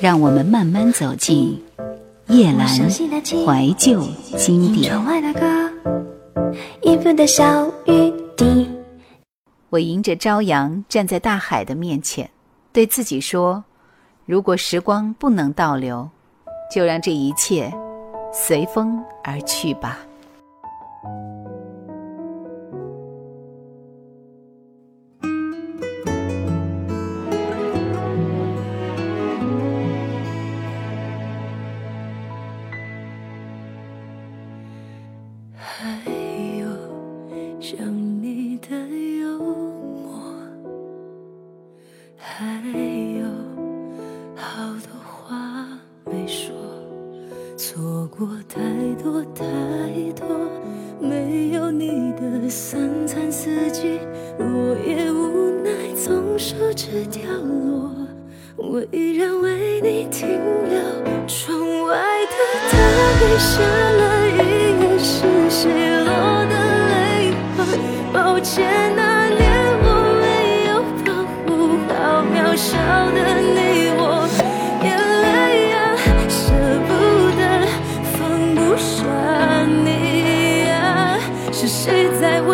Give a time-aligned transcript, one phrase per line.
[0.00, 1.60] 让我们慢慢走进
[2.28, 4.00] 夜阑怀旧
[4.36, 4.94] 经典。
[9.70, 12.30] 我迎着朝阳站在大海的面前，
[12.72, 13.62] 对自己说：
[14.24, 16.08] 如果时光不能倒流，
[16.72, 17.72] 就让这一切
[18.32, 19.98] 随风而去吧。
[42.18, 42.44] 还
[43.16, 43.26] 有
[44.34, 45.66] 好多话
[46.04, 46.52] 没说
[47.56, 48.60] 错过太
[49.00, 49.44] 多太
[50.16, 50.26] 多
[51.00, 54.00] 没有你的三餐四季
[54.36, 57.94] 落叶无奈从树枝掉落
[58.56, 59.47] 我依然为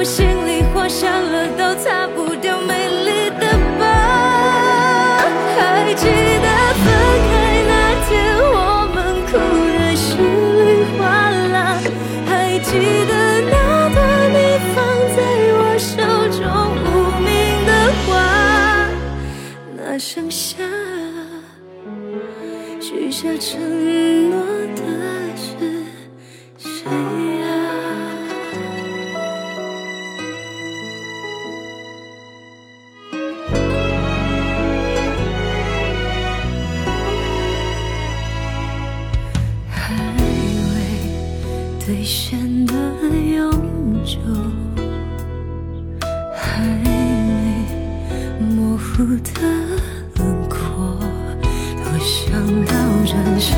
[0.05, 0.33] 谁在
[41.86, 42.74] 未兑现的
[43.36, 43.50] 永
[44.05, 44.17] 久，
[46.34, 46.89] 还没
[48.40, 49.30] 模糊的
[50.17, 50.98] 轮廓，
[51.77, 52.72] 多想倒
[53.05, 53.55] 转时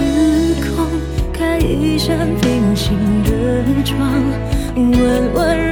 [0.75, 0.87] 空，
[1.33, 3.97] 开一扇平行的窗，
[4.75, 5.66] 温温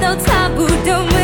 [0.00, 1.15] 都差不多。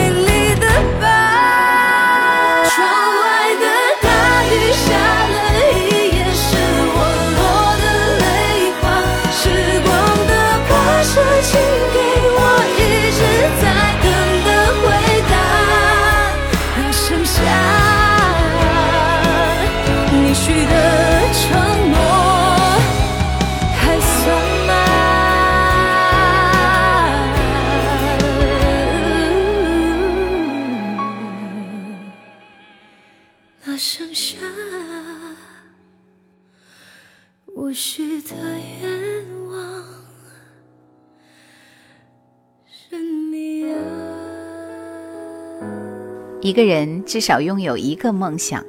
[46.43, 48.67] 一个人至少拥有一个梦想，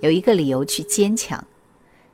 [0.00, 1.46] 有一个理由去坚强。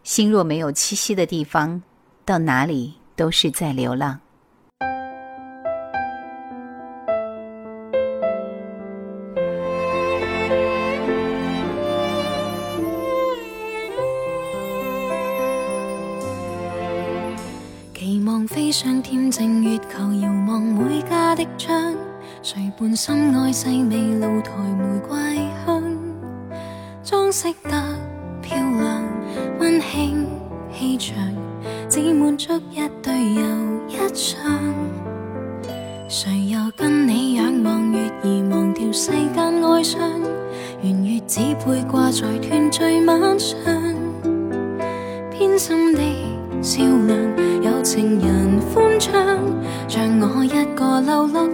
[0.04, 1.82] 心若没有栖息的地方，
[2.26, 4.20] 到哪里都是在流浪。
[30.82, 31.16] 气场，
[31.88, 33.42] 只满足一对又
[33.86, 34.44] 一双。
[36.08, 40.00] 谁又跟你仰望月儿，忘掉世间哀伤，
[40.82, 43.56] 圆月只配挂在团聚晚上，
[45.30, 46.00] 偏心的
[46.60, 47.16] 笑亮。
[47.62, 49.14] 有情人欢唱，
[49.86, 51.46] 像我一个流落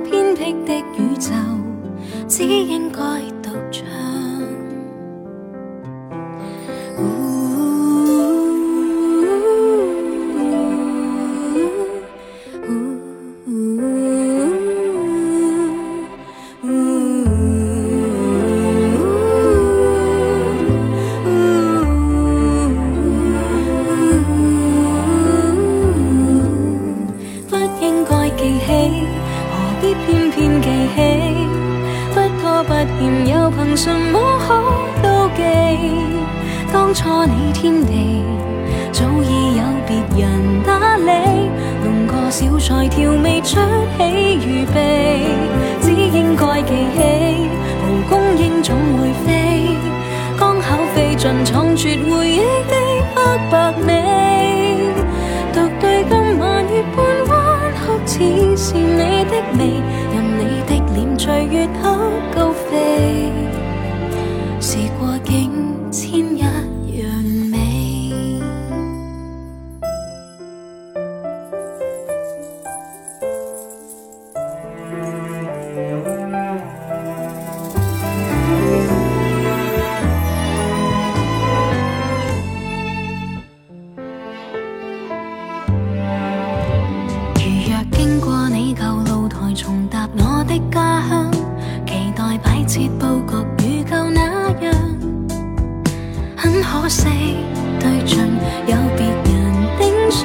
[59.58, 59.97] 美。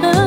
[0.02, 0.23] Sợ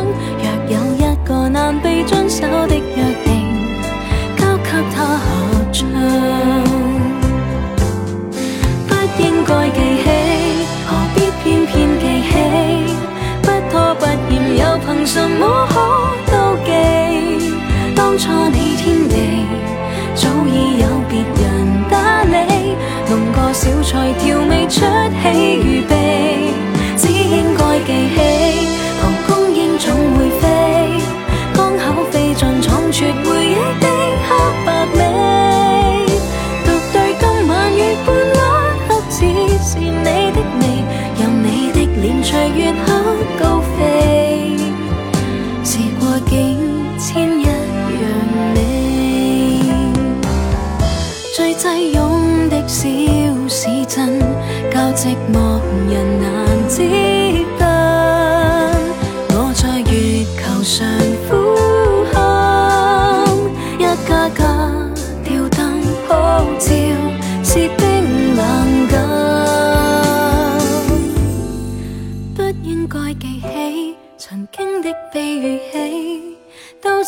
[42.36, 42.85] 谁愿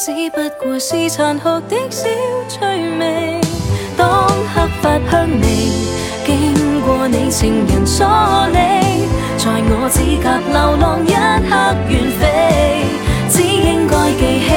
[0.00, 2.07] 只不过是残酷的小
[2.49, 2.61] 趣
[3.00, 3.40] 味，
[3.97, 5.45] 当黑发香味
[6.25, 8.07] 经过你情人所
[8.52, 11.11] 理，在我指甲流浪一
[11.50, 11.50] 刻
[11.88, 12.87] 远飞，
[13.28, 14.49] 只应该记起，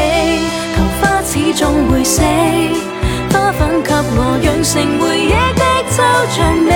[0.76, 2.22] 桃花始终会死，
[3.34, 6.72] 花粉给我养成回忆的抽象美，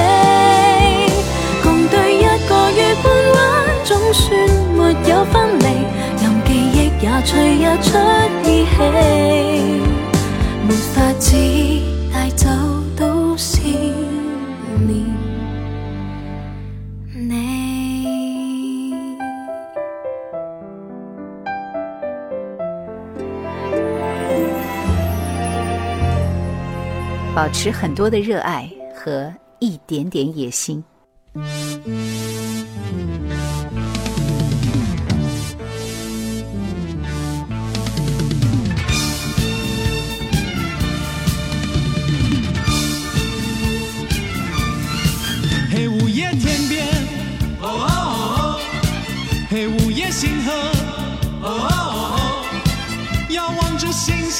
[7.25, 7.97] 也随日出
[8.43, 8.71] 意气，
[10.67, 11.35] 没法子
[12.13, 12.47] 带走
[12.95, 13.61] 都是
[14.87, 15.05] 你。
[27.33, 30.81] 保持很多的热爱和一点点野心。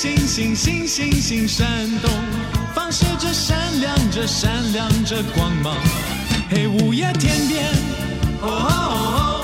[0.06, 1.68] 星星星星星闪
[2.00, 2.12] 动，
[2.76, 5.76] 放射着闪亮着闪亮着光芒。
[6.48, 7.66] 嘿，午夜天边，
[8.40, 9.44] 哦哦哦哦，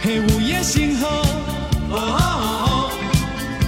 [0.00, 2.90] 嘿，午夜星河，哦哦哦哦，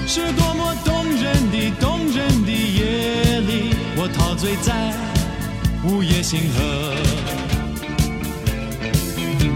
[0.07, 4.95] 是多么动人的动人的夜里，我陶醉在
[5.83, 6.95] 午夜星河。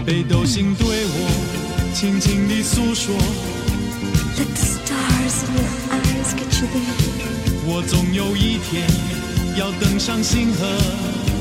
[0.05, 3.15] 北斗星对我轻轻地诉说。
[4.37, 5.45] Let the stars
[7.65, 8.87] 我总有一天
[9.57, 10.67] 要登上星河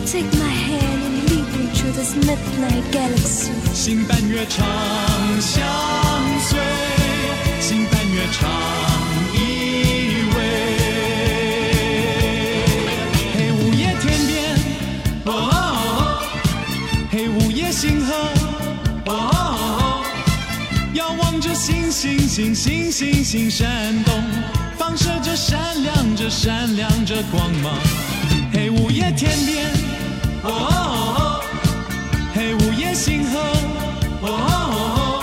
[0.07, 3.51] ，Take my hand and lead me through this midnight galaxy.
[3.75, 4.67] 星伴月长
[5.41, 5.63] 相
[6.41, 6.59] 随，
[7.61, 8.49] 星伴月长
[9.35, 10.37] 依偎。
[13.35, 14.57] 黑，午夜天边，
[15.27, 15.53] 哦哦
[15.85, 16.25] 哦，
[17.11, 18.15] 嘿，午夜星河，
[19.05, 19.37] 哦哦
[19.69, 20.03] 哦，
[20.95, 24.15] 遥望着星星星星星星闪动，
[24.91, 27.73] 放射着闪亮着闪亮着光芒。
[28.53, 29.71] 黑，午夜天边，
[30.43, 30.75] 哦哦
[31.17, 31.41] 哦，
[32.35, 33.39] 黑，午夜星河，
[34.21, 35.23] 哦哦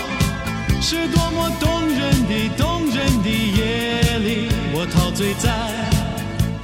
[0.80, 5.52] 是多么动人的动人的夜里，我陶醉在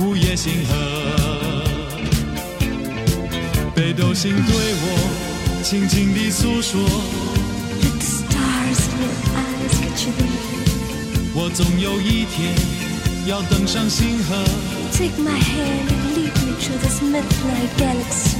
[0.02, 0.72] 午夜星河。
[3.74, 6.80] 北斗星对我轻轻地诉说
[7.82, 10.32] ，Let the stars in your eyes get you there.
[11.34, 12.54] 我总有一天
[13.26, 14.34] 要登上星河
[14.92, 18.36] ，Take my hand and lead me through this midnight galaxy.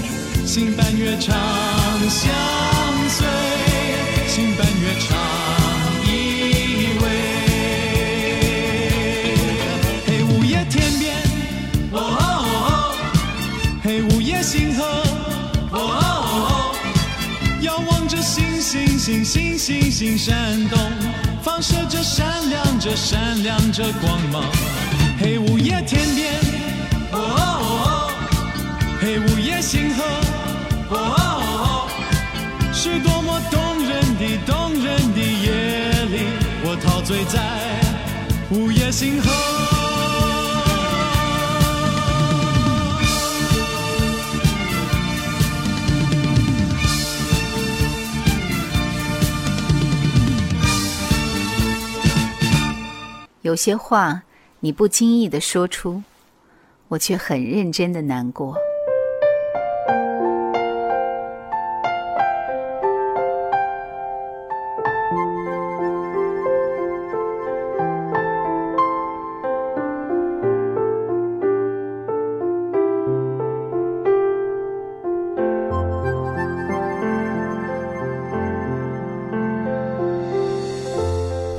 [0.46, 1.34] 星伴月长
[2.10, 2.30] 相
[3.08, 3.26] 随，
[4.28, 5.16] 星伴月长
[6.04, 6.08] 依
[7.00, 7.02] 偎。
[10.06, 11.16] 黑，午夜天边，
[11.92, 12.94] 哦哦哦，
[13.82, 14.84] 黑，午夜星河，
[15.70, 16.74] 哦哦哦，
[17.62, 20.78] 遥望着星星星星星星闪动，
[21.44, 24.42] 放射着闪亮着闪亮着光芒。
[25.20, 26.32] 黑，午夜天边，
[27.12, 27.42] 哦哦
[27.84, 28.10] 哦。
[28.98, 30.02] 黑，午夜星河，
[30.88, 31.88] 哦哦哦，
[32.72, 36.26] 是多么动人的动人的夜里，
[36.64, 37.38] 我陶醉在
[38.48, 39.53] 午夜星河。
[53.54, 54.24] 有些话
[54.58, 56.02] 你不经意的说出，
[56.88, 58.56] 我却很认真的难过。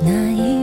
[0.04, 0.55] 那一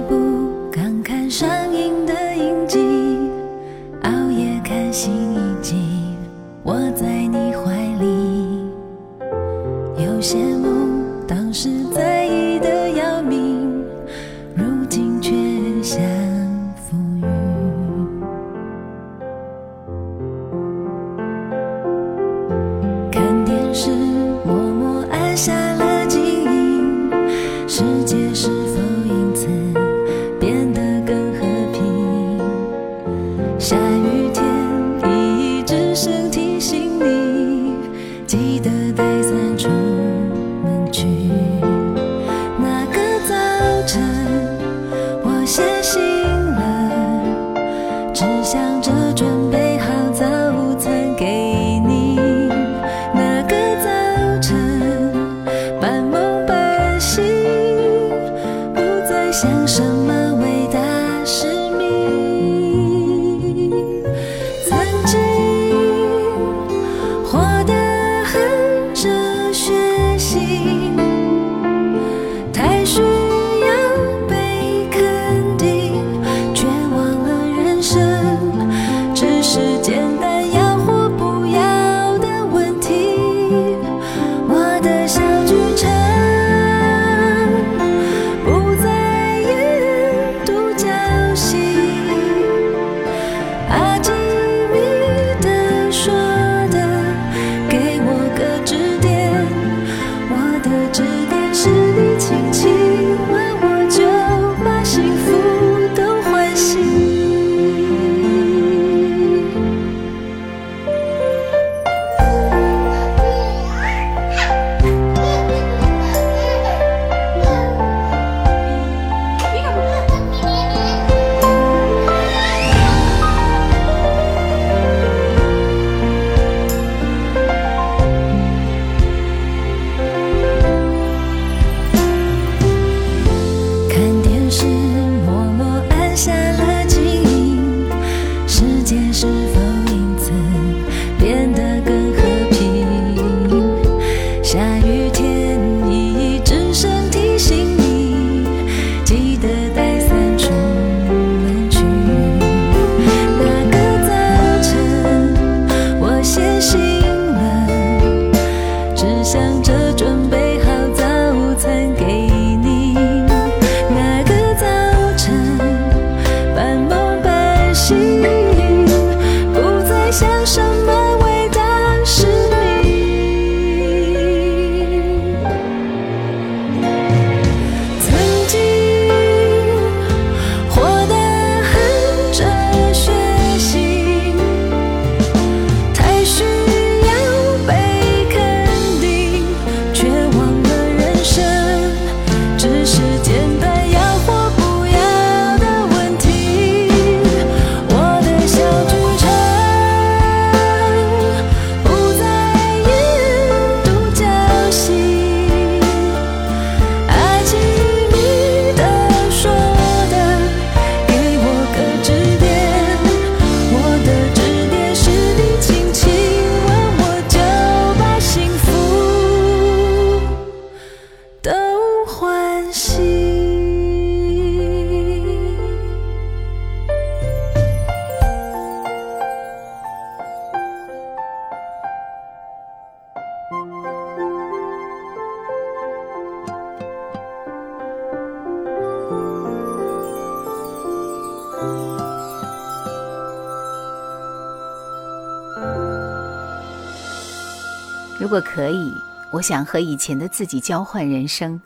[248.23, 248.93] 如果可以，
[249.33, 251.61] 我想和以前的自己交换人生，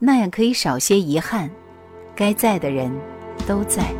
[0.00, 1.48] 那样可以少些遗憾，
[2.16, 2.92] 该在的人
[3.46, 3.94] 都在。